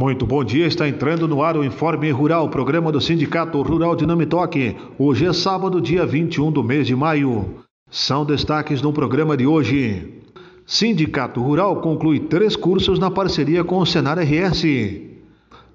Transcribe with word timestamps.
Muito 0.00 0.24
bom 0.24 0.42
dia, 0.42 0.66
está 0.66 0.88
entrando 0.88 1.28
no 1.28 1.42
ar 1.42 1.58
o 1.58 1.62
Informe 1.62 2.10
Rural, 2.10 2.48
programa 2.48 2.90
do 2.90 3.02
Sindicato 3.02 3.60
Rural 3.60 3.94
de 3.94 4.06
Namitoque. 4.06 4.74
Hoje 4.98 5.26
é 5.26 5.32
sábado, 5.34 5.78
dia 5.78 6.06
21 6.06 6.50
do 6.50 6.64
mês 6.64 6.86
de 6.86 6.96
maio. 6.96 7.56
São 7.90 8.24
destaques 8.24 8.80
no 8.80 8.94
programa 8.94 9.36
de 9.36 9.46
hoje. 9.46 10.22
Sindicato 10.64 11.42
Rural 11.42 11.82
conclui 11.82 12.18
três 12.18 12.56
cursos 12.56 12.98
na 12.98 13.10
parceria 13.10 13.62
com 13.62 13.76
o 13.76 13.84
Senar 13.84 14.18
RS. 14.18 14.64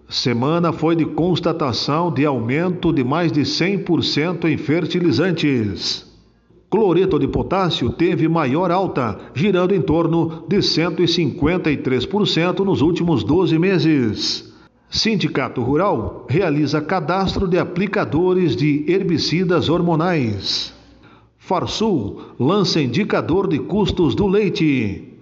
Semana 0.09 0.73
foi 0.73 0.95
de 0.95 1.05
constatação 1.05 2.11
de 2.11 2.25
aumento 2.25 2.91
de 2.91 3.03
mais 3.03 3.31
de 3.31 3.41
100% 3.41 4.45
em 4.45 4.57
fertilizantes. 4.57 6.04
Cloreto 6.75 7.17
de 7.17 7.25
potássio 7.25 7.89
teve 7.89 8.27
maior 8.27 8.69
alta, 8.69 9.17
girando 9.33 9.73
em 9.73 9.79
torno 9.79 10.43
de 10.45 10.57
153% 10.57 12.65
nos 12.65 12.81
últimos 12.81 13.23
12 13.23 13.57
meses. 13.57 14.53
Sindicato 14.89 15.61
Rural 15.61 16.27
realiza 16.29 16.81
cadastro 16.81 17.47
de 17.47 17.57
aplicadores 17.57 18.57
de 18.57 18.83
herbicidas 18.89 19.69
hormonais. 19.69 20.73
Farsul 21.37 22.19
lança 22.37 22.81
indicador 22.81 23.47
de 23.47 23.59
custos 23.59 24.13
do 24.13 24.27
leite. 24.27 25.13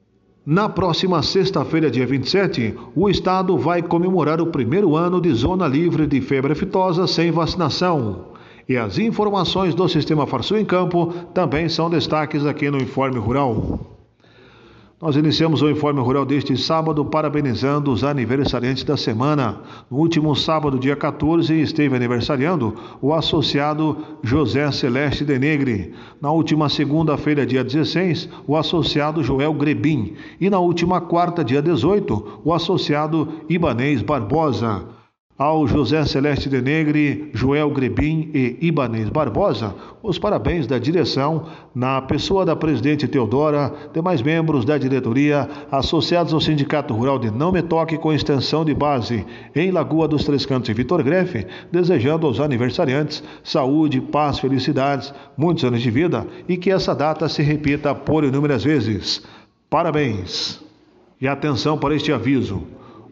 Na 0.44 0.68
próxima 0.68 1.22
sexta-feira, 1.22 1.92
dia 1.92 2.08
27, 2.08 2.74
o 2.96 3.08
Estado 3.08 3.56
vai 3.60 3.84
comemorar 3.84 4.42
o 4.42 4.48
primeiro 4.48 4.96
ano 4.96 5.22
de 5.22 5.32
zona 5.34 5.68
livre 5.68 6.08
de 6.08 6.20
febre 6.20 6.54
aftosa 6.54 7.06
sem 7.06 7.30
vacinação. 7.30 8.33
E 8.68 8.78
as 8.78 8.98
informações 8.98 9.76
do 9.76 9.88
Sistema 9.90 10.26
Farsul 10.26 10.58
em 10.58 10.66
Campo 10.66 11.08
também 11.34 11.68
são 11.68 11.90
destaques 11.90 12.46
aqui 12.46 12.70
no 12.70 12.78
Informe 12.78 13.20
Rural. 13.20 13.94
Nós 15.04 15.18
iniciamos 15.18 15.62
o 15.62 15.70
Informe 15.70 16.00
Rural 16.00 16.26
deste 16.26 16.56
sábado 16.56 17.04
parabenizando 17.04 17.92
os 17.92 18.06
aniversariantes 18.06 18.86
da 18.86 18.96
semana. 18.96 19.60
No 19.92 19.98
último 19.98 20.34
sábado, 20.34 20.80
dia 20.80 20.96
14, 20.96 21.60
esteve 21.60 21.94
aniversariando 21.94 22.74
o 23.02 23.14
associado 23.14 23.98
José 24.24 24.72
Celeste 24.72 25.26
Denegre. 25.26 25.94
Na 26.22 26.32
última 26.32 26.70
segunda-feira, 26.70 27.46
dia 27.46 27.66
16, 27.66 28.30
o 28.48 28.56
associado 28.56 29.22
Joel 29.22 29.54
Grebin. 29.56 30.14
E 30.40 30.50
na 30.50 30.60
última 30.60 31.02
quarta, 31.02 31.44
dia 31.44 31.62
18, 31.62 32.40
o 32.46 32.54
associado 32.54 33.28
Ibanês 33.50 34.02
Barbosa. 34.02 35.03
Ao 35.36 35.66
José 35.66 36.06
Celeste 36.06 36.48
de 36.48 36.62
Negre, 36.62 37.32
Joel 37.34 37.72
Grebin 37.72 38.30
e 38.36 38.56
Ibanês 38.62 39.10
Barbosa, 39.10 39.74
os 40.04 40.20
parabéns 40.20 40.68
da 40.68 40.78
direção, 40.78 41.48
na 41.74 42.00
pessoa 42.04 42.46
da 42.46 42.56
presidente 42.56 43.08
Teodora, 43.08 43.74
demais 43.92 44.22
membros 44.22 44.64
da 44.64 44.78
diretoria, 44.78 45.50
associados 45.72 46.36
ao 46.36 46.40
Sindicato 46.40 46.94
Rural 46.94 47.18
de 47.18 47.32
Não 47.32 47.52
Me 47.52 47.64
Toque 47.64 47.98
com 47.98 48.14
extensão 48.14 48.64
de 48.64 48.76
base 48.76 49.26
em 49.56 49.72
Lagoa 49.72 50.08
dos 50.08 50.24
Três 50.24 50.46
Cantos 50.46 50.70
e 50.70 50.74
Vitor 50.74 51.02
Grefe, 51.02 51.48
desejando 51.72 52.28
aos 52.28 52.40
aniversariantes 52.40 53.24
saúde, 53.44 54.00
paz, 54.00 54.38
felicidades, 54.38 55.12
muitos 55.36 55.64
anos 55.64 55.82
de 55.82 55.90
vida 55.90 56.28
e 56.48 56.58
que 56.58 56.70
essa 56.70 56.94
data 56.94 57.28
se 57.28 57.42
repita 57.42 57.96
por 57.96 58.24
inúmeras 58.24 58.64
vezes. 58.64 59.24
Parabéns! 59.68 60.62
E 61.20 61.28
atenção 61.28 61.76
para 61.76 61.96
este 61.96 62.14
aviso. 62.14 62.62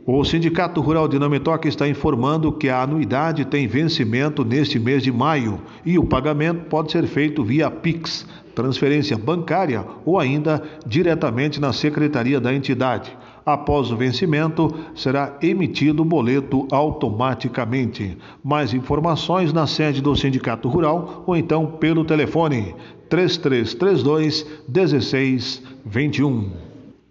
O 0.03 0.23
Sindicato 0.23 0.81
Rural 0.81 1.07
de 1.07 1.19
Nametoque 1.19 1.67
está 1.67 1.87
informando 1.87 2.51
que 2.51 2.69
a 2.69 2.81
anuidade 2.81 3.45
tem 3.45 3.67
vencimento 3.67 4.43
neste 4.43 4.79
mês 4.79 5.03
de 5.03 5.11
maio 5.11 5.61
e 5.85 5.99
o 5.99 6.03
pagamento 6.03 6.65
pode 6.65 6.91
ser 6.91 7.05
feito 7.05 7.43
via 7.43 7.69
Pix, 7.69 8.25
transferência 8.55 9.15
bancária 9.15 9.85
ou 10.03 10.19
ainda 10.19 10.63
diretamente 10.87 11.61
na 11.61 11.71
secretaria 11.71 12.39
da 12.41 12.51
entidade. 12.51 13.15
Após 13.45 13.91
o 13.91 13.95
vencimento, 13.95 14.73
será 14.95 15.37
emitido 15.39 16.01
o 16.01 16.05
boleto 16.05 16.67
automaticamente. 16.71 18.17
Mais 18.43 18.73
informações 18.73 19.53
na 19.53 19.67
sede 19.67 20.01
do 20.01 20.15
Sindicato 20.15 20.67
Rural 20.67 21.23
ou 21.27 21.35
então 21.35 21.67
pelo 21.67 22.03
telefone 22.03 22.73
3332 23.07 24.47
1621. 24.67 26.49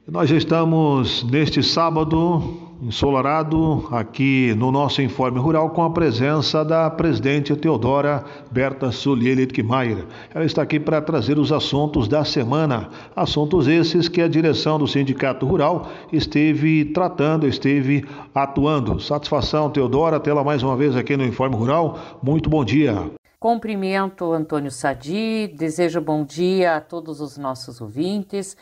Nós 0.08 0.28
já 0.28 0.36
estamos 0.36 1.22
neste 1.30 1.62
sábado 1.62 2.68
ensolarado 2.82 3.86
aqui 3.90 4.54
no 4.56 4.72
nosso 4.72 5.02
Informe 5.02 5.38
Rural 5.38 5.70
com 5.70 5.82
a 5.82 5.90
presença 5.90 6.64
da 6.64 6.88
presidente 6.90 7.54
Teodora 7.54 8.24
Berta 8.50 8.90
Sulier 8.90 9.36
Littmeier. 9.36 10.06
Ela 10.34 10.44
está 10.44 10.62
aqui 10.62 10.80
para 10.80 11.02
trazer 11.02 11.38
os 11.38 11.52
assuntos 11.52 12.08
da 12.08 12.24
semana, 12.24 12.88
assuntos 13.14 13.68
esses 13.68 14.08
que 14.08 14.22
a 14.22 14.28
direção 14.28 14.78
do 14.78 14.86
Sindicato 14.86 15.46
Rural 15.46 15.88
esteve 16.10 16.86
tratando, 16.86 17.46
esteve 17.46 18.06
atuando. 18.34 18.98
Satisfação, 18.98 19.68
Teodora, 19.70 20.18
tê-la 20.18 20.42
mais 20.42 20.62
uma 20.62 20.76
vez 20.76 20.96
aqui 20.96 21.16
no 21.16 21.24
Informe 21.24 21.56
Rural. 21.56 21.98
Muito 22.22 22.48
bom 22.48 22.64
dia. 22.64 23.10
Cumprimento 23.38 24.32
Antônio 24.32 24.70
Sadi, 24.70 25.48
desejo 25.48 26.00
bom 26.00 26.24
dia 26.24 26.76
a 26.76 26.80
todos 26.80 27.20
os 27.20 27.36
nossos 27.36 27.80
ouvintes 27.80 28.56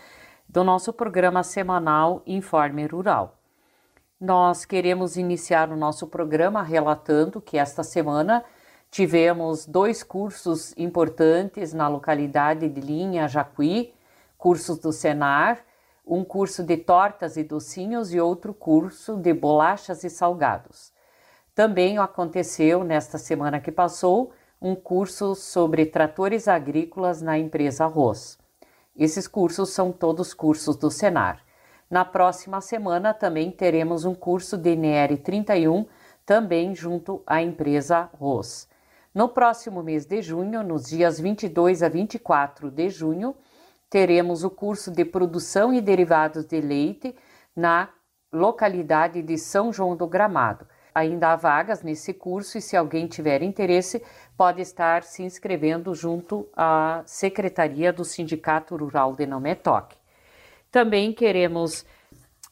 do 0.48 0.64
nosso 0.64 0.92
programa 0.92 1.42
semanal 1.42 2.22
Informe 2.26 2.86
Rural. 2.86 3.37
Nós 4.20 4.64
queremos 4.64 5.16
iniciar 5.16 5.70
o 5.70 5.76
nosso 5.76 6.04
programa 6.08 6.60
relatando 6.60 7.40
que 7.40 7.56
esta 7.56 7.84
semana 7.84 8.44
tivemos 8.90 9.64
dois 9.64 10.02
cursos 10.02 10.74
importantes 10.76 11.72
na 11.72 11.86
localidade 11.86 12.68
de 12.68 12.80
Linha 12.80 13.28
Jacuí, 13.28 13.94
cursos 14.36 14.76
do 14.76 14.90
Senar, 14.90 15.60
um 16.04 16.24
curso 16.24 16.64
de 16.64 16.76
tortas 16.76 17.36
e 17.36 17.44
docinhos 17.44 18.12
e 18.12 18.18
outro 18.18 18.52
curso 18.52 19.16
de 19.16 19.32
bolachas 19.32 20.02
e 20.02 20.10
salgados. 20.10 20.92
Também 21.54 21.96
aconteceu 21.98 22.82
nesta 22.82 23.18
semana 23.18 23.60
que 23.60 23.70
passou 23.70 24.32
um 24.60 24.74
curso 24.74 25.36
sobre 25.36 25.86
tratores 25.86 26.48
agrícolas 26.48 27.22
na 27.22 27.38
empresa 27.38 27.84
Arroz. 27.84 28.36
Esses 28.96 29.28
cursos 29.28 29.70
são 29.70 29.92
todos 29.92 30.34
cursos 30.34 30.74
do 30.74 30.90
Senar. 30.90 31.46
Na 31.90 32.04
próxima 32.04 32.60
semana 32.60 33.14
também 33.14 33.50
teremos 33.50 34.04
um 34.04 34.14
curso 34.14 34.58
de 34.58 34.72
NR 34.72 35.16
31, 35.16 35.86
também 36.26 36.74
junto 36.74 37.22
à 37.26 37.40
empresa 37.42 38.10
ROS. 38.12 38.68
No 39.14 39.30
próximo 39.30 39.82
mês 39.82 40.04
de 40.04 40.20
junho, 40.20 40.62
nos 40.62 40.84
dias 40.84 41.18
22 41.18 41.82
a 41.82 41.88
24 41.88 42.70
de 42.70 42.90
junho, 42.90 43.34
teremos 43.88 44.44
o 44.44 44.50
curso 44.50 44.90
de 44.90 45.02
produção 45.02 45.72
e 45.72 45.80
derivados 45.80 46.44
de 46.44 46.60
leite 46.60 47.16
na 47.56 47.88
localidade 48.30 49.22
de 49.22 49.38
São 49.38 49.72
João 49.72 49.96
do 49.96 50.06
Gramado. 50.06 50.66
Ainda 50.94 51.32
há 51.32 51.36
vagas 51.36 51.82
nesse 51.82 52.12
curso 52.12 52.58
e 52.58 52.60
se 52.60 52.76
alguém 52.76 53.06
tiver 53.06 53.42
interesse, 53.42 54.02
pode 54.36 54.60
estar 54.60 55.02
se 55.02 55.22
inscrevendo 55.22 55.94
junto 55.94 56.46
à 56.54 57.02
Secretaria 57.06 57.92
do 57.92 58.04
Sindicato 58.04 58.76
Rural 58.76 59.14
de 59.14 59.24
Nometoque. 59.24 59.97
Também 60.70 61.12
queremos 61.12 61.84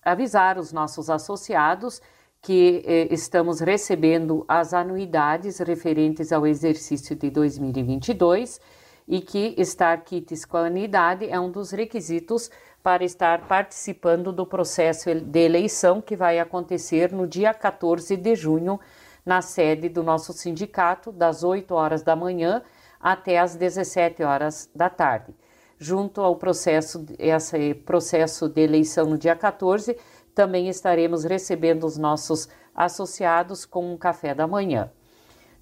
avisar 0.02 0.58
os 0.58 0.72
nossos 0.72 1.10
associados 1.10 2.00
que 2.40 2.82
eh, 2.86 3.08
estamos 3.10 3.60
recebendo 3.60 4.44
as 4.48 4.72
anuidades 4.72 5.58
referentes 5.58 6.32
ao 6.32 6.46
exercício 6.46 7.14
de 7.14 7.28
2022 7.28 8.60
e 9.06 9.20
que 9.20 9.54
estar 9.58 10.02
quites 10.02 10.44
com 10.44 10.56
a 10.56 10.66
anuidade 10.66 11.28
é 11.28 11.38
um 11.38 11.50
dos 11.50 11.72
requisitos 11.72 12.50
para 12.82 13.04
estar 13.04 13.46
participando 13.46 14.32
do 14.32 14.46
processo 14.46 15.12
de 15.14 15.40
eleição 15.40 16.00
que 16.00 16.16
vai 16.16 16.38
acontecer 16.38 17.12
no 17.12 17.26
dia 17.26 17.52
14 17.52 18.16
de 18.16 18.34
junho 18.34 18.80
na 19.24 19.42
sede 19.42 19.88
do 19.88 20.02
nosso 20.02 20.32
sindicato, 20.32 21.10
das 21.12 21.42
8 21.42 21.74
horas 21.74 22.02
da 22.02 22.16
manhã 22.16 22.62
até 23.00 23.38
as 23.38 23.56
17 23.56 24.22
horas 24.22 24.70
da 24.74 24.88
tarde 24.88 25.34
junto 25.78 26.20
ao 26.20 26.36
processo, 26.36 27.04
esse 27.18 27.74
processo 27.74 28.48
de 28.48 28.62
eleição 28.62 29.06
no 29.06 29.18
dia 29.18 29.36
14, 29.36 29.96
também 30.34 30.68
estaremos 30.68 31.24
recebendo 31.24 31.84
os 31.84 31.96
nossos 31.96 32.48
associados 32.74 33.64
com 33.64 33.92
um 33.92 33.96
café 33.96 34.34
da 34.34 34.46
manhã. 34.46 34.90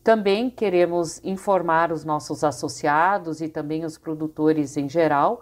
Também 0.02 0.50
queremos 0.50 1.20
informar 1.24 1.90
os 1.90 2.04
nossos 2.04 2.44
associados 2.44 3.40
e 3.40 3.48
também 3.48 3.84
os 3.84 3.96
produtores 3.96 4.76
em 4.76 4.88
geral 4.88 5.40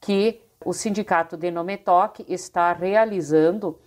que 0.00 0.42
o 0.64 0.72
Sindicato 0.72 1.36
de 1.36 1.50
Nometoc 1.50 2.24
está 2.28 2.72
realizando 2.72 3.78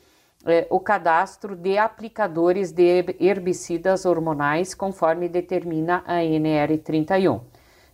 eh, 0.45 0.65
o 0.69 0.79
cadastro 0.79 1.55
de 1.55 1.77
aplicadores 1.77 2.71
de 2.71 3.05
herbicidas 3.19 4.05
hormonais 4.05 4.73
conforme 4.73 5.27
determina 5.27 6.03
a 6.05 6.23
NR 6.23 6.77
31. 6.77 7.41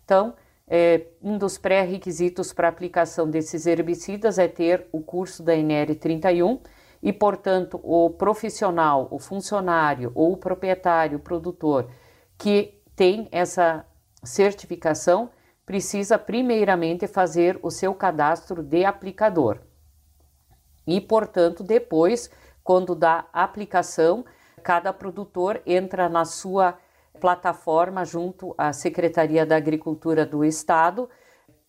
Então, 0.06 0.34
é, 0.70 1.08
um 1.22 1.38
dos 1.38 1.58
pré-requisitos 1.58 2.54
para 2.54 2.68
aplicação 2.68 3.30
desses 3.30 3.66
herbicidas 3.66 4.38
é 4.38 4.48
ter 4.48 4.88
o 4.92 5.02
curso 5.02 5.42
da 5.42 5.56
NR 5.56 5.96
31 5.96 6.60
e, 7.02 7.12
portanto, 7.12 7.80
o 7.84 8.12
profissional, 8.12 9.08
o 9.10 9.18
funcionário 9.18 10.12
ou 10.14 10.34
o 10.34 10.38
proprietário, 10.38 11.18
o 11.18 11.22
produtor 11.22 11.90
que 12.38 12.80
tem 12.96 13.28
essa 13.32 13.86
certificação 14.24 15.30
precisa 15.66 16.20
primeiramente 16.20 17.08
fazer 17.08 17.60
o 17.64 17.72
seu 17.72 17.94
cadastro 17.94 18.62
de 18.62 18.86
aplicador. 18.86 19.60
E, 20.86 21.02
portanto, 21.02 21.64
depois 21.64 22.30
quando 22.70 22.94
da 22.94 23.26
aplicação, 23.34 24.24
cada 24.62 24.94
produtor 24.94 25.60
entra 25.66 26.08
na 26.08 26.24
sua 26.24 26.78
plataforma 27.20 28.06
junto 28.06 28.56
à 28.58 28.72
Secretaria 28.72 29.46
da 29.46 29.56
Agricultura 29.56 30.26
do 30.26 30.44
Estado, 30.44 31.10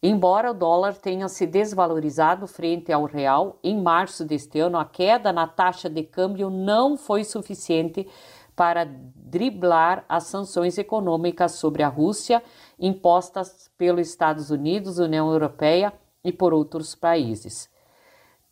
Embora 0.02 0.52
o 0.52 0.54
dólar 0.54 0.94
tenha 0.94 1.28
se 1.28 1.46
desvalorizado 1.46 2.46
frente 2.46 2.90
ao 2.92 3.04
real, 3.04 3.58
em 3.62 3.78
março 3.80 4.25
deste 4.25 4.58
ano 4.60 4.78
a 4.78 4.84
queda 4.84 5.32
na 5.32 5.46
taxa 5.46 5.88
de 5.90 6.02
câmbio 6.04 6.48
não 6.48 6.96
foi 6.96 7.25
suficiente 7.25 8.08
para 8.56 8.84
driblar 8.84 10.04
as 10.08 10.25
sanções 10.25 10.78
econômicas 10.78 11.52
sobre 11.52 11.84
a 11.84 11.88
Rússia 11.88 12.42
impostas 12.78 13.70
pelos 13.76 14.08
Estados 14.08 14.50
Unidos, 14.50 14.98
União 14.98 15.30
Europeia 15.30 15.92
e 16.22 16.32
por 16.32 16.52
outros 16.52 16.94
países. 16.94 17.69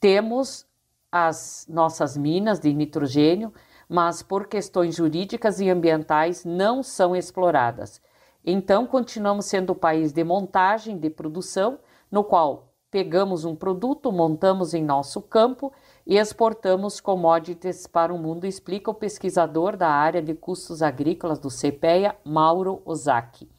Temos 0.01 0.67
as 1.11 1.67
nossas 1.69 2.17
minas 2.17 2.61
de 2.61 2.73
nitrogênio, 2.73 3.53
mas 3.89 4.23
por 4.23 4.49
questões 4.49 4.97
jurídicas 4.97 5.61
e 5.61 5.71
ambientais 5.71 6.45
não 6.45 6.83
são 6.83 7.15
exploradas. 7.15 8.01
Então, 8.45 8.87
continuamos 8.87 9.47
sendo 9.47 9.71
o 9.71 9.77
país 9.77 10.13
de 10.13 10.23
montagem, 10.23 10.99
de 10.99 11.11
produção, 11.11 11.79
no 12.11 12.23
qual 12.23 12.73
pegamos 12.91 13.45
um 13.45 13.55
produto, 13.55 14.13
montamos 14.13 14.73
em 14.73 14.85
nosso 14.85 15.21
campo 15.21 15.73
e 16.07 16.17
exportamos 16.17 17.01
commodities 17.01 17.87
para 17.87 18.15
o 18.15 18.19
mundo, 18.19 18.47
explica 18.47 18.91
o 18.91 18.95
pesquisador 18.95 19.77
da 19.77 19.89
área 19.89 20.23
de 20.23 20.35
custos 20.35 20.83
agrícolas 20.83 21.39
do 21.39 21.49
CPEA, 21.49 22.17
Mauro 22.25 22.81
Ozaki. 22.85 23.56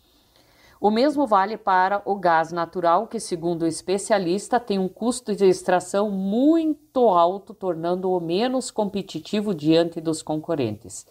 O 0.80 0.92
mesmo 0.92 1.26
vale 1.26 1.58
para 1.58 2.04
o 2.06 2.16
gás 2.16 2.52
natural, 2.52 3.08
que, 3.08 3.20
segundo 3.20 3.64
o 3.64 3.68
especialista, 3.68 4.60
tem 4.60 4.78
um 4.78 4.88
custo 4.88 5.36
de 5.36 5.46
extração 5.46 6.12
muito 6.12 7.10
alto, 7.10 7.52
tornando-o 7.54 8.20
menos 8.20 8.70
competitivo 8.70 9.56
diante 9.56 10.00
dos 10.00 10.22
concorrentes. 10.22 11.08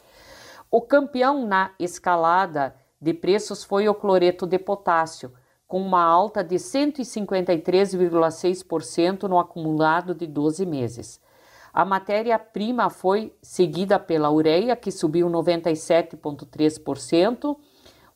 O 0.70 0.80
campeão 0.80 1.44
na 1.46 1.72
escalada 1.80 2.76
de 3.00 3.12
preços 3.12 3.64
foi 3.64 3.88
o 3.88 3.94
cloreto 3.94 4.46
de 4.46 4.56
potássio, 4.58 5.32
com 5.66 5.82
uma 5.82 6.02
alta 6.02 6.44
de 6.44 6.54
153,6% 6.56 9.24
no 9.24 9.36
acumulado 9.38 10.14
de 10.14 10.28
12 10.28 10.64
meses. 10.64 11.20
A 11.72 11.84
matéria-prima 11.84 12.88
foi 12.88 13.34
seguida 13.42 13.98
pela 13.98 14.30
ureia, 14.30 14.76
que 14.76 14.92
subiu 14.92 15.28
97,3%, 15.28 17.56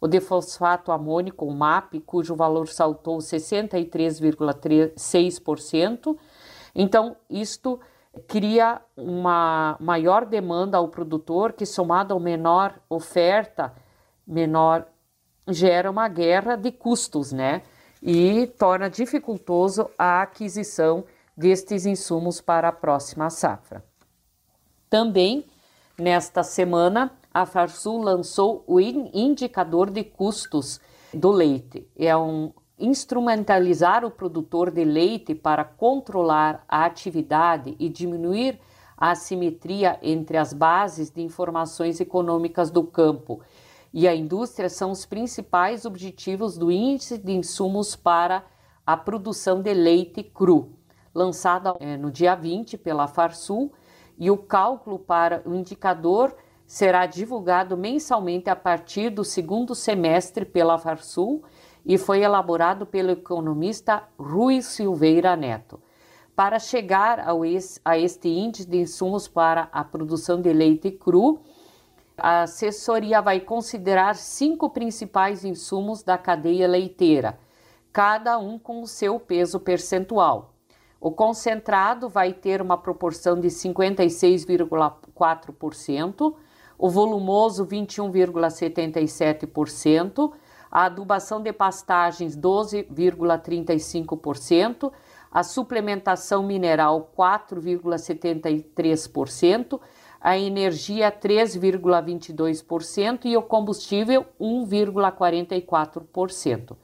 o 0.00 0.08
defosfato 0.08 0.90
amônico, 0.90 1.44
o 1.44 1.54
MAP, 1.54 2.00
cujo 2.00 2.34
valor 2.34 2.66
saltou 2.68 3.18
63,6%. 3.18 6.16
Então, 6.74 7.14
isto 7.28 7.78
cria 8.26 8.80
uma 8.96 9.76
maior 9.78 10.24
demanda 10.24 10.78
ao 10.78 10.88
produtor, 10.88 11.52
que 11.52 11.66
somado 11.66 12.14
ao 12.14 12.20
menor 12.20 12.80
oferta, 12.88 13.74
menor 14.26 14.86
gera 15.46 15.90
uma 15.90 16.08
guerra 16.08 16.56
de 16.56 16.72
custos, 16.72 17.30
né? 17.32 17.60
E 18.02 18.46
torna 18.58 18.88
dificultoso 18.88 19.90
a 19.98 20.22
aquisição 20.22 21.04
destes 21.36 21.84
insumos 21.84 22.40
para 22.40 22.68
a 22.68 22.72
próxima 22.72 23.28
safra. 23.28 23.84
Também 24.88 25.44
nesta 25.98 26.42
semana, 26.42 27.12
a 27.32 27.46
Farsul 27.46 28.02
lançou 28.02 28.64
o 28.66 28.80
indicador 28.80 29.90
de 29.90 30.04
custos 30.04 30.80
do 31.12 31.30
leite. 31.30 31.86
É 31.96 32.16
um 32.16 32.52
instrumentalizar 32.78 34.04
o 34.04 34.10
produtor 34.10 34.70
de 34.70 34.84
leite 34.84 35.34
para 35.34 35.64
controlar 35.64 36.64
a 36.68 36.84
atividade 36.84 37.76
e 37.78 37.88
diminuir 37.88 38.58
a 38.96 39.10
assimetria 39.10 39.98
entre 40.02 40.36
as 40.36 40.52
bases 40.52 41.10
de 41.10 41.22
informações 41.22 42.00
econômicas 42.00 42.70
do 42.70 42.84
campo 42.84 43.40
e 43.92 44.06
a 44.06 44.14
indústria 44.14 44.68
são 44.68 44.92
os 44.92 45.04
principais 45.04 45.84
objetivos 45.84 46.56
do 46.56 46.70
Índice 46.70 47.18
de 47.18 47.32
Insumos 47.32 47.96
para 47.96 48.44
a 48.86 48.96
Produção 48.96 49.60
de 49.60 49.74
Leite 49.74 50.22
Cru, 50.22 50.76
lançado 51.12 51.76
é, 51.80 51.96
no 51.96 52.10
dia 52.10 52.34
20 52.34 52.78
pela 52.78 53.08
Farsul, 53.08 53.72
e 54.16 54.30
o 54.30 54.36
cálculo 54.36 54.98
para 54.98 55.42
o 55.44 55.54
indicador 55.54 56.36
será 56.70 57.04
divulgado 57.04 57.76
mensalmente 57.76 58.48
a 58.48 58.54
partir 58.54 59.10
do 59.10 59.24
segundo 59.24 59.74
semestre 59.74 60.44
pela 60.44 60.78
Farsul 60.78 61.42
e 61.84 61.98
foi 61.98 62.22
elaborado 62.22 62.86
pelo 62.86 63.10
economista 63.10 64.04
Rui 64.16 64.62
Silveira 64.62 65.34
Neto. 65.34 65.80
Para 66.36 66.60
chegar 66.60 67.24
a 67.84 67.98
este 67.98 68.28
índice 68.28 68.68
de 68.68 68.76
insumos 68.76 69.26
para 69.26 69.68
a 69.72 69.82
produção 69.82 70.40
de 70.40 70.52
leite 70.52 70.92
cru, 70.92 71.40
a 72.16 72.42
assessoria 72.42 73.20
vai 73.20 73.40
considerar 73.40 74.14
cinco 74.14 74.70
principais 74.70 75.44
insumos 75.44 76.04
da 76.04 76.16
cadeia 76.16 76.68
leiteira, 76.68 77.36
cada 77.92 78.38
um 78.38 78.60
com 78.60 78.80
o 78.80 78.86
seu 78.86 79.18
peso 79.18 79.58
percentual. 79.58 80.54
O 81.00 81.10
concentrado 81.10 82.08
vai 82.08 82.32
ter 82.32 82.62
uma 82.62 82.78
proporção 82.78 83.40
de 83.40 83.48
56,4%, 83.48 86.36
o 86.80 86.88
volumoso 86.88 87.64
21,77%, 87.66 90.32
a 90.70 90.86
adubação 90.86 91.42
de 91.42 91.52
pastagens 91.52 92.34
12,35%, 92.34 94.90
a 95.30 95.42
suplementação 95.42 96.42
mineral 96.42 97.12
4,73%, 97.16 99.78
a 100.18 100.38
energia 100.38 101.12
3,22% 101.12 103.26
e 103.26 103.36
o 103.36 103.42
combustível 103.42 104.24
1,44%. 104.40 106.74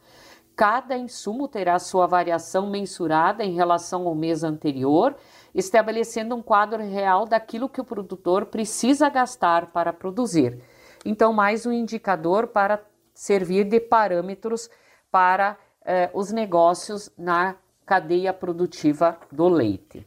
Cada 0.54 0.94
insumo 0.96 1.48
terá 1.48 1.78
sua 1.78 2.06
variação 2.06 2.68
mensurada 2.68 3.42
em 3.44 3.54
relação 3.54 4.06
ao 4.06 4.14
mês 4.14 4.44
anterior, 4.44 5.16
estabelecendo 5.56 6.36
um 6.36 6.42
quadro 6.42 6.82
real 6.82 7.24
daquilo 7.24 7.68
que 7.68 7.80
o 7.80 7.84
produtor 7.84 8.46
precisa 8.46 9.08
gastar 9.08 9.72
para 9.72 9.90
produzir. 9.90 10.62
Então, 11.04 11.32
mais 11.32 11.64
um 11.64 11.72
indicador 11.72 12.48
para 12.48 12.84
servir 13.14 13.64
de 13.64 13.80
parâmetros 13.80 14.68
para 15.10 15.56
eh, 15.82 16.10
os 16.12 16.30
negócios 16.30 17.10
na 17.16 17.56
cadeia 17.86 18.34
produtiva 18.34 19.18
do 19.32 19.48
leite. 19.48 20.06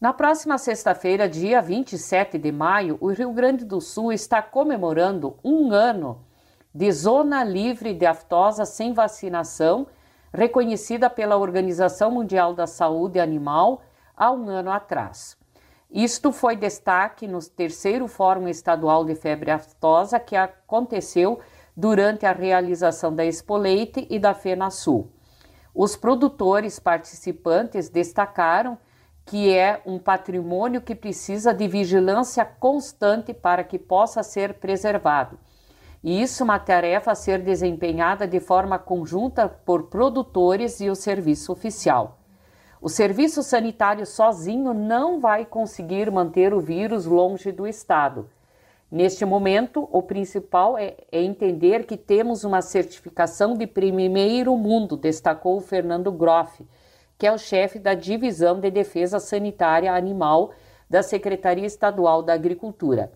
Na 0.00 0.12
próxima 0.12 0.58
sexta-feira, 0.58 1.28
dia 1.28 1.62
27 1.62 2.36
de 2.36 2.50
maio, 2.50 2.98
o 3.00 3.08
Rio 3.08 3.32
Grande 3.32 3.64
do 3.64 3.80
Sul 3.80 4.12
está 4.12 4.42
comemorando 4.42 5.36
um 5.44 5.70
ano 5.70 6.24
de 6.74 6.90
zona 6.90 7.44
livre 7.44 7.94
de 7.94 8.06
aftosa 8.06 8.64
sem 8.64 8.92
vacinação, 8.92 9.86
reconhecida 10.32 11.08
pela 11.08 11.36
Organização 11.36 12.10
Mundial 12.10 12.52
da 12.52 12.66
Saúde 12.66 13.20
Animal 13.20 13.82
há 14.18 14.32
um 14.32 14.48
ano 14.48 14.70
atrás. 14.70 15.38
Isto 15.90 16.32
foi 16.32 16.56
destaque 16.56 17.26
no 17.26 17.38
terceiro 17.42 18.06
Fórum 18.08 18.48
Estadual 18.48 19.04
de 19.04 19.14
Febre 19.14 19.50
Aftosa 19.50 20.20
que 20.20 20.36
aconteceu 20.36 21.40
durante 21.74 22.26
a 22.26 22.32
realização 22.32 23.14
da 23.14 23.24
Expo 23.24 23.56
Leite 23.56 24.06
e 24.10 24.18
da 24.18 24.34
FenaSul. 24.34 25.10
Os 25.74 25.96
produtores 25.96 26.78
participantes 26.78 27.88
destacaram 27.88 28.76
que 29.24 29.54
é 29.54 29.80
um 29.86 29.98
patrimônio 29.98 30.80
que 30.80 30.94
precisa 30.94 31.54
de 31.54 31.68
vigilância 31.68 32.44
constante 32.44 33.32
para 33.32 33.62
que 33.62 33.78
possa 33.78 34.22
ser 34.22 34.54
preservado. 34.54 35.38
E 36.02 36.20
isso 36.22 36.42
é 36.42 36.44
uma 36.44 36.58
tarefa 36.58 37.12
a 37.12 37.14
ser 37.14 37.42
desempenhada 37.42 38.26
de 38.26 38.40
forma 38.40 38.78
conjunta 38.78 39.48
por 39.48 39.84
produtores 39.84 40.80
e 40.80 40.88
o 40.88 40.94
serviço 40.94 41.52
oficial. 41.52 42.17
O 42.80 42.88
serviço 42.88 43.42
sanitário 43.42 44.06
sozinho 44.06 44.72
não 44.72 45.18
vai 45.18 45.44
conseguir 45.44 46.10
manter 46.12 46.54
o 46.54 46.60
vírus 46.60 47.06
longe 47.06 47.50
do 47.50 47.66
Estado. 47.66 48.28
Neste 48.90 49.24
momento, 49.24 49.88
o 49.92 50.00
principal 50.00 50.78
é, 50.78 50.94
é, 51.10 51.20
entender 51.20 51.84
que 51.84 51.96
temos 51.96 52.44
uma 52.44 52.62
certificação 52.62 53.54
de 53.54 53.66
primeiro 53.66 54.56
mundo, 54.56 54.96
destacou 54.96 55.60
Fernando 55.60 56.10
Groff, 56.10 56.64
que 57.18 57.26
é 57.26 57.32
o 57.32 57.36
chefe 57.36 57.78
da 57.78 57.94
Divisão 57.94 58.60
de 58.60 58.70
Defesa 58.70 59.18
Sanitária 59.18 59.92
Animal 59.92 60.52
da 60.88 61.02
Secretaria 61.02 61.66
Estadual 61.66 62.22
da 62.22 62.32
Agricultura. 62.32 63.12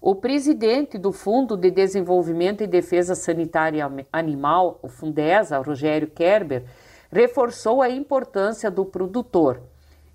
O 0.00 0.14
presidente 0.14 0.96
do 0.96 1.12
Fundo 1.12 1.56
de 1.56 1.70
Desenvolvimento 1.70 2.62
e 2.62 2.66
Defesa 2.66 3.14
Sanitária 3.14 3.90
Animal, 4.12 4.78
o 4.82 4.88
Fundesa, 4.88 5.58
Rogério 5.58 6.08
Kerber, 6.08 6.64
reforçou 7.14 7.80
a 7.80 7.88
importância 7.88 8.68
do 8.68 8.84
produtor. 8.84 9.62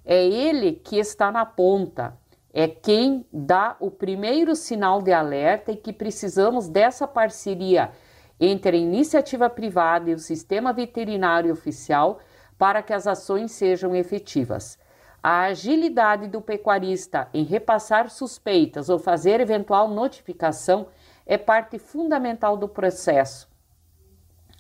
É 0.04 0.22
ele 0.22 0.74
que 0.74 0.98
está 0.98 1.32
na 1.32 1.46
ponta, 1.46 2.18
é 2.54 2.68
quem 2.68 3.26
dá 3.32 3.78
o 3.80 3.90
primeiro 3.90 4.54
sinal 4.54 5.02
de 5.02 5.14
alerta 5.14 5.72
e 5.72 5.78
que 5.78 5.94
precisamos 5.94 6.68
dessa 6.68 7.08
parceria 7.08 7.92
entre 8.38 8.76
a 8.76 8.80
iniciativa 8.80 9.50
privada 9.50 10.10
e 10.10 10.14
o 10.14 10.20
sistema 10.20 10.74
veterinário 10.74 11.54
oficial 11.54 12.20
para 12.58 12.84
que 12.84 12.92
as 12.92 13.08
ações 13.08 13.54
sejam 13.54 13.96
efetivas. 13.96 14.78
A 15.24 15.44
agilidade 15.44 16.28
do 16.28 16.42
pecuarista 16.42 17.30
em 17.34 17.44
repassar 17.44 18.10
suspeitas 18.10 18.90
ou 18.90 19.00
fazer 19.00 19.40
eventual 19.40 19.88
notificação 19.88 20.88
é 21.26 21.38
parte 21.38 21.80
fundamental 21.80 22.58
do 22.58 22.68
processo. 22.68 23.49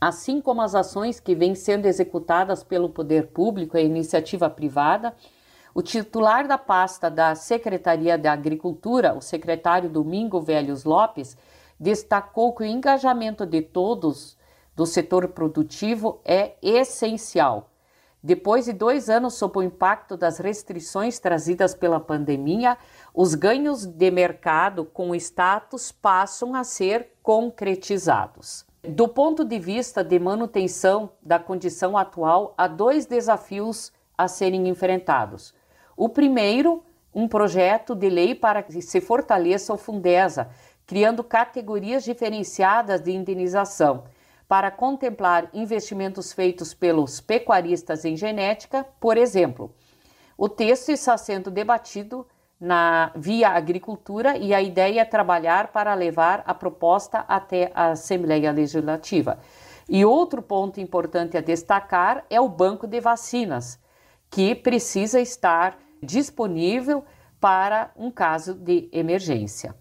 Assim 0.02 0.40
como 0.40 0.62
as 0.62 0.76
ações 0.76 1.20
que 1.20 1.36
vêm 1.36 1.54
sendo 1.54 1.86
executadas 1.86 2.64
pelo 2.64 2.90
poder 2.90 3.28
público 3.28 3.78
e 3.78 3.84
iniciativa 3.84 4.50
privada, 4.50 5.14
o 5.76 5.82
titular 5.82 6.48
da 6.48 6.58
pasta 6.58 7.12
da 7.12 7.36
Secretaria 7.36 8.18
da 8.18 8.32
Agricultura, 8.32 9.14
o 9.14 9.22
secretário 9.22 9.90
Domingo 9.90 10.40
Velhos 10.40 10.86
Lopes, 10.86 11.38
destacou 11.78 12.54
que 12.54 12.64
o 12.64 12.66
engajamento 12.66 13.46
de 13.46 13.62
todos 13.62 14.38
do 14.74 14.86
setor 14.86 15.28
produtivo 15.30 16.22
é 16.24 16.56
essencial. 16.62 17.70
Depois 18.24 18.66
de 18.66 18.74
dois 18.74 19.10
anos 19.10 19.34
sob 19.36 19.60
o 19.60 19.64
impacto 19.64 20.16
das 20.16 20.40
restrições 20.40 21.20
trazidas 21.20 21.76
pela 21.76 22.00
pandemia, 22.00 22.78
os 23.14 23.36
ganhos 23.36 23.86
de 23.86 24.12
mercado 24.12 24.86
com 24.86 25.14
status 25.16 25.92
passam 25.92 26.56
a 26.56 26.64
ser 26.64 27.14
concretizados. 27.22 28.69
Do 28.82 29.10
ponto 29.10 29.44
de 29.44 29.60
vista 29.60 30.06
de 30.06 30.18
manutenção 30.18 31.12
da 31.22 31.38
condição 31.38 31.98
atual, 31.98 32.54
há 32.58 32.66
dois 32.66 33.06
desafios 33.06 33.92
a 34.18 34.26
serem 34.26 34.70
enfrentados. 34.70 35.54
O 35.98 36.08
primeiro, 36.08 36.82
um 37.14 37.28
projeto 37.28 37.94
de 37.94 38.10
lei 38.10 38.34
para 38.34 38.64
que 38.64 38.82
se 38.82 39.02
fortaleça 39.02 39.74
o 39.74 39.78
Fundesa, 39.78 40.50
criando 40.88 41.26
categorias 41.26 42.06
diferenciadas 42.06 43.02
de 43.02 43.12
indenização, 43.12 44.06
para 44.48 44.72
contemplar 44.72 45.50
investimentos 45.54 46.32
feitos 46.32 46.74
pelos 46.74 47.20
pecuaristas 47.20 48.06
em 48.06 48.16
genética, 48.16 48.86
por 48.98 49.18
exemplo. 49.18 49.76
O 50.38 50.48
texto 50.48 50.90
está 50.90 51.18
sendo 51.18 51.52
debatido 51.52 52.26
na 52.60 53.12
via 53.16 53.50
agricultura 53.50 54.38
e 54.38 54.54
a 54.54 54.62
ideia 54.62 55.02
é 55.02 55.06
trabalhar 55.06 55.72
para 55.72 55.94
levar 55.94 56.44
a 56.46 56.54
proposta 56.54 57.24
até 57.28 57.72
a 57.74 57.92
Assembleia 57.92 58.52
Legislativa. 58.52 59.40
E 59.88 60.04
outro 60.04 60.42
ponto 60.42 60.80
importante 60.80 61.38
a 61.38 61.42
destacar 61.42 62.26
é 62.30 62.40
o 62.40 62.50
banco 62.50 62.86
de 62.86 63.00
vacinas, 63.00 63.80
que 64.30 64.54
precisa 64.54 65.20
estar 65.20 65.78
disponível 66.04 67.04
para 67.40 67.92
um 67.96 68.12
caso 68.12 68.54
de 68.54 68.90
emergência. 68.92 69.74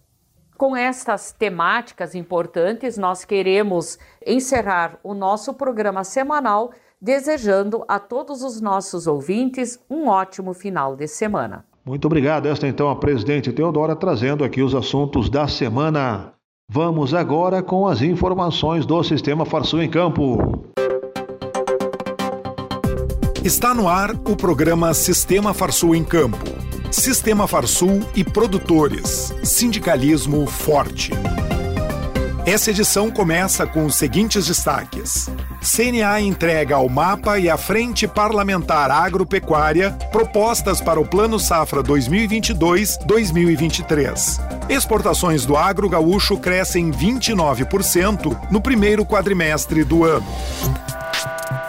Com 0.57 0.77
estas 0.77 1.31
temáticas 1.31 2.15
importantes, 2.15 2.97
nós 2.97 3.25
queremos 3.25 3.99
encerrar 4.27 4.99
o 5.03 5.15
nosso 5.15 5.55
programa 5.55 6.03
semanal 6.03 6.73
desejando 7.01 7.85
a 7.87 8.01
todos 8.01 8.43
os 8.43 8.61
nossos 8.61 9.07
ouvintes 9.07 9.79
um 9.89 10.09
ótimo 10.09 10.53
final 10.53 10.97
de 10.97 11.07
semana. 11.07 11.68
Muito 11.89 12.05
obrigado. 12.05 12.45
Esta 12.45 12.69
então 12.69 12.91
a 12.91 12.97
presidente 12.97 13.51
Teodora 13.51 13.97
trazendo 13.97 14.45
aqui 14.45 14.61
os 14.61 14.75
assuntos 14.75 15.31
da 15.31 15.49
semana. 15.49 16.35
Vamos 16.71 17.15
agora 17.15 17.63
com 17.63 17.89
as 17.89 18.03
informações 18.03 18.85
do 18.85 19.03
Sistema 19.03 19.47
Farsul 19.47 19.83
em 19.83 19.89
Campo. 19.89 20.67
Está 23.43 23.73
no 23.73 23.89
ar 23.89 24.11
o 24.11 24.37
programa 24.37 24.93
Sistema 24.93 25.55
Farsul 25.55 25.95
em 25.95 26.05
Campo. 26.05 26.45
Sistema 26.91 27.47
Farsul 27.47 28.03
e 28.15 28.23
produtores. 28.23 29.33
Sindicalismo 29.43 30.47
forte. 30.47 31.13
Essa 32.45 32.71
edição 32.71 33.11
começa 33.11 33.67
com 33.67 33.87
os 33.87 33.95
seguintes 33.95 34.47
destaques. 34.47 35.31
CNA 35.63 36.21
entrega 36.21 36.77
ao 36.77 36.89
MAPA 36.89 37.41
e 37.41 37.51
à 37.51 37.57
Frente 37.57 38.07
Parlamentar 38.07 38.89
Agropecuária 38.91 39.91
propostas 40.13 40.81
para 40.81 41.01
o 41.01 41.07
Plano 41.07 41.37
Safra 41.39 41.83
2022-2023. 41.83 44.41
Exportações 44.69 45.45
do 45.45 45.57
agro 45.57 45.89
gaúcho 45.89 46.39
crescem 46.39 46.93
29% 46.93 48.51
no 48.51 48.61
primeiro 48.61 49.05
quadrimestre 49.05 49.83
do 49.83 50.05
ano. 50.05 50.27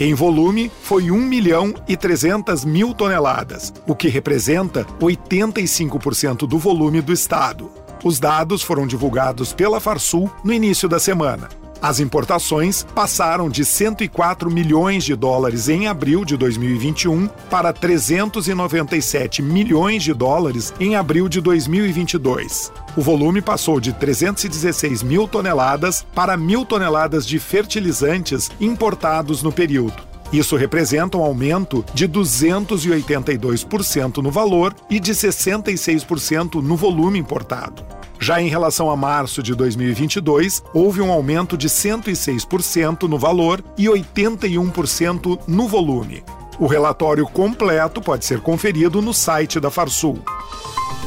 Em 0.00 0.14
volume, 0.14 0.70
foi 0.80 1.10
1 1.10 1.16
milhão 1.16 1.74
e 1.88 1.96
300 1.96 2.64
mil 2.64 2.94
toneladas, 2.94 3.72
o 3.84 3.96
que 3.96 4.06
representa 4.06 4.84
85% 5.00 6.46
do 6.46 6.56
volume 6.56 7.00
do 7.00 7.12
estado. 7.12 7.68
Os 8.04 8.20
dados 8.20 8.62
foram 8.62 8.86
divulgados 8.86 9.52
pela 9.52 9.80
Farsul 9.80 10.30
no 10.44 10.52
início 10.52 10.88
da 10.88 11.00
semana. 11.00 11.48
As 11.80 12.00
importações 12.00 12.84
passaram 12.94 13.48
de 13.48 13.64
104 13.64 14.50
milhões 14.50 15.04
de 15.04 15.14
dólares 15.14 15.68
em 15.68 15.86
abril 15.86 16.24
de 16.24 16.36
2021 16.36 17.28
para 17.48 17.72
397 17.72 19.42
milhões 19.42 20.02
de 20.02 20.12
dólares 20.12 20.74
em 20.80 20.96
abril 20.96 21.28
de 21.28 21.40
2022. 21.40 22.72
O 22.96 23.00
volume 23.00 23.40
passou 23.40 23.78
de 23.78 23.92
316 23.92 25.04
mil 25.04 25.28
toneladas 25.28 26.04
para 26.14 26.36
mil 26.36 26.64
toneladas 26.64 27.24
de 27.24 27.38
fertilizantes 27.38 28.50
importados 28.60 29.42
no 29.42 29.52
período. 29.52 30.07
Isso 30.32 30.56
representa 30.56 31.16
um 31.16 31.22
aumento 31.22 31.84
de 31.94 32.08
282% 32.08 34.18
no 34.18 34.30
valor 34.30 34.74
e 34.90 35.00
de 35.00 35.12
66% 35.12 36.62
no 36.62 36.76
volume 36.76 37.18
importado. 37.18 37.82
Já 38.20 38.42
em 38.42 38.48
relação 38.48 38.90
a 38.90 38.96
março 38.96 39.42
de 39.42 39.54
2022, 39.54 40.62
houve 40.74 41.00
um 41.00 41.10
aumento 41.10 41.56
de 41.56 41.68
106% 41.68 43.04
no 43.04 43.16
valor 43.16 43.64
e 43.76 43.86
81% 43.86 45.38
no 45.46 45.68
volume. 45.68 46.24
O 46.58 46.66
relatório 46.66 47.24
completo 47.26 48.00
pode 48.00 48.24
ser 48.24 48.40
conferido 48.40 49.00
no 49.00 49.14
site 49.14 49.60
da 49.60 49.70
Farsul. 49.70 50.18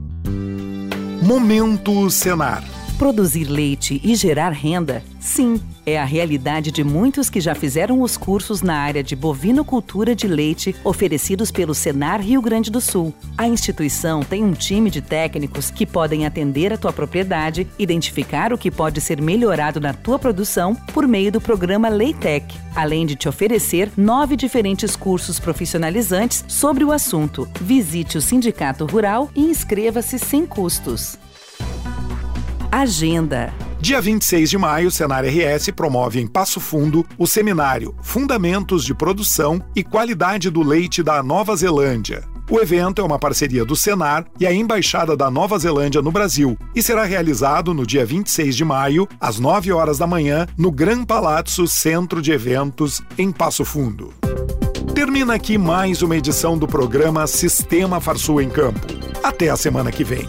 Momento 1.21 2.11
Senar. 2.11 2.65
Produzir 2.97 3.45
leite 3.45 4.01
e 4.03 4.15
gerar 4.15 4.53
renda, 4.53 5.05
sim 5.21 5.61
é 5.87 5.99
a 5.99 6.05
realidade 6.05 6.71
de 6.71 6.83
muitos 6.83 7.29
que 7.29 7.41
já 7.41 7.55
fizeram 7.55 8.03
os 8.03 8.17
cursos 8.17 8.63
na 8.63 8.77
área 8.77 9.03
de 9.03 9.15
bovinocultura 9.15 10.15
de 10.15 10.27
leite 10.27 10.75
oferecidos 10.85 11.51
pelo 11.51 11.75
Senar 11.75 12.21
Rio 12.21 12.41
Grande 12.41 12.71
do 12.71 12.81
Sul. 12.81 13.15
A 13.37 13.47
instituição 13.47 14.23
tem 14.23 14.43
um 14.45 14.53
time 14.53 14.91
de 14.91 15.01
técnicos 15.01 15.71
que 15.71 15.87
podem 15.87 16.27
atender 16.27 16.73
a 16.73 16.79
tua 16.79 16.93
propriedade, 16.93 17.67
identificar 17.79 18.53
o 18.53 18.59
que 18.59 18.71
pode 18.71 19.01
ser 19.01 19.21
melhorado 19.21 19.81
na 19.81 19.93
tua 19.93 20.19
produção 20.19 20.75
por 20.75 21.07
meio 21.07 21.31
do 21.31 21.41
programa 21.41 21.89
Leitec, 21.89 22.55
além 22.75 23.07
de 23.07 23.17
te 23.17 23.29
oferecer 23.29 23.91
nove 23.97 24.37
diferentes 24.37 24.97
cursos 24.97 25.39
profissionalizantes 25.39 26.45
sobre 26.49 26.85
o 26.85 26.93
assunto. 26.93 27.49
Visite 27.61 28.19
o 28.19 28.23
Sindicato 28.23 28.87
Rural 28.87 29.31
e 29.35 29.43
inscreva-se 29.43 30.19
sem 30.19 30.47
custos. 30.47 31.19
Agenda. 32.75 33.55
Dia 33.81 34.01
26 34.01 34.51
de 34.51 34.59
maio, 34.59 34.89
o 34.89 34.91
Senar 34.91 35.25
RS 35.25 35.71
promove 35.71 36.21
em 36.21 36.27
Passo 36.27 36.59
Fundo 36.59 37.07
o 37.17 37.25
seminário 37.25 37.95
Fundamentos 38.03 38.85
de 38.85 38.93
Produção 38.93 39.63
e 39.77 39.85
Qualidade 39.85 40.51
do 40.51 40.61
Leite 40.61 41.01
da 41.01 41.23
Nova 41.23 41.55
Zelândia. 41.55 42.25
O 42.51 42.59
evento 42.59 43.01
é 43.01 43.05
uma 43.05 43.17
parceria 43.17 43.65
do 43.65 43.77
Senar 43.77 44.27
e 44.41 44.47
a 44.47 44.53
Embaixada 44.53 45.17
da 45.17 45.31
Nova 45.31 45.57
Zelândia 45.57 46.03
no 46.03 46.11
Brasil 46.11 46.59
e 46.75 46.83
será 46.83 47.05
realizado 47.05 47.73
no 47.73 47.87
dia 47.87 48.05
26 48.05 48.57
de 48.57 48.65
maio, 48.65 49.09
às 49.21 49.39
9 49.39 49.71
horas 49.71 49.99
da 49.99 50.07
manhã, 50.09 50.45
no 50.59 50.73
Gran 50.73 51.05
Palazzo 51.05 51.69
Centro 51.69 52.21
de 52.21 52.33
Eventos, 52.33 53.01
em 53.17 53.31
Passo 53.31 53.65
Fundo. 53.65 54.13
Termina 54.97 55.35
aqui 55.35 55.57
mais 55.57 56.03
uma 56.03 56.17
edição 56.17 56.59
do 56.59 56.67
programa 56.67 57.25
Sistema 57.29 58.01
Farsul 58.01 58.43
em 58.43 58.51
Campo. 58.51 58.85
Até 59.23 59.49
a 59.49 59.57
semana 59.57 59.93
que 59.93 60.03
vem. 60.03 60.29